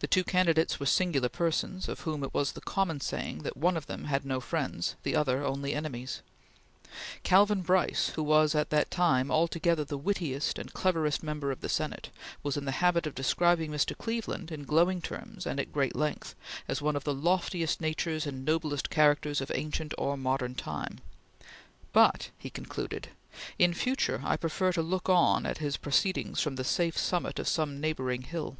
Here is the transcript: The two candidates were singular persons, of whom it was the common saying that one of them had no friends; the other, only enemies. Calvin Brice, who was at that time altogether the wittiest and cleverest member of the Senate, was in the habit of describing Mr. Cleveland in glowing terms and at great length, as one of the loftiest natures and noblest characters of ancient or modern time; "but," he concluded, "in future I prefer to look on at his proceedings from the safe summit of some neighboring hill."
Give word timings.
The 0.00 0.06
two 0.08 0.22
candidates 0.24 0.78
were 0.78 0.84
singular 0.84 1.30
persons, 1.30 1.88
of 1.88 2.00
whom 2.00 2.22
it 2.24 2.34
was 2.34 2.52
the 2.52 2.60
common 2.60 3.00
saying 3.00 3.38
that 3.38 3.56
one 3.56 3.74
of 3.74 3.86
them 3.86 4.04
had 4.04 4.26
no 4.26 4.38
friends; 4.38 4.96
the 5.02 5.16
other, 5.16 5.42
only 5.42 5.72
enemies. 5.72 6.20
Calvin 7.22 7.62
Brice, 7.62 8.10
who 8.10 8.22
was 8.22 8.54
at 8.54 8.68
that 8.68 8.90
time 8.90 9.30
altogether 9.30 9.82
the 9.82 9.96
wittiest 9.96 10.58
and 10.58 10.74
cleverest 10.74 11.22
member 11.22 11.50
of 11.50 11.62
the 11.62 11.70
Senate, 11.70 12.10
was 12.42 12.58
in 12.58 12.66
the 12.66 12.70
habit 12.82 13.06
of 13.06 13.14
describing 13.14 13.70
Mr. 13.70 13.96
Cleveland 13.96 14.52
in 14.52 14.64
glowing 14.66 15.00
terms 15.00 15.46
and 15.46 15.58
at 15.58 15.72
great 15.72 15.96
length, 15.96 16.34
as 16.68 16.82
one 16.82 16.96
of 16.96 17.04
the 17.04 17.14
loftiest 17.14 17.80
natures 17.80 18.26
and 18.26 18.44
noblest 18.44 18.90
characters 18.90 19.40
of 19.40 19.50
ancient 19.54 19.94
or 19.96 20.18
modern 20.18 20.54
time; 20.54 20.98
"but," 21.94 22.28
he 22.36 22.50
concluded, 22.50 23.08
"in 23.58 23.72
future 23.72 24.20
I 24.22 24.36
prefer 24.36 24.70
to 24.72 24.82
look 24.82 25.08
on 25.08 25.46
at 25.46 25.58
his 25.58 25.78
proceedings 25.78 26.42
from 26.42 26.56
the 26.56 26.64
safe 26.64 26.98
summit 26.98 27.38
of 27.38 27.48
some 27.48 27.80
neighboring 27.80 28.20
hill." 28.22 28.58